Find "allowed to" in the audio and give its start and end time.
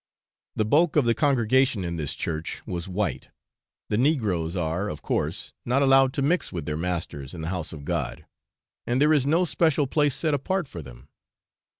5.83-6.23